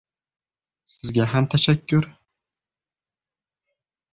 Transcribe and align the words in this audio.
Sizga 0.93 1.27
ham 1.33 1.47
tashakkur! 1.55 2.09